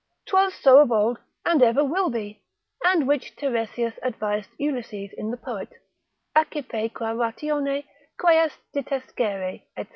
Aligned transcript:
'Twas 0.25 0.55
so 0.55 0.79
of 0.79 0.91
old, 0.91 1.19
and 1.45 1.61
ever 1.61 1.83
will 1.85 2.09
be, 2.09 2.41
and 2.83 3.07
which 3.07 3.35
Tiresias 3.35 3.99
advised 4.01 4.49
Ulysses 4.57 5.11
in 5.15 5.29
the 5.29 5.37
poet,—Accipe 5.37 6.91
qua 6.91 7.11
ratione 7.11 7.85
queas 8.19 8.57
ditescere, 8.75 9.61
&c. 9.77 9.87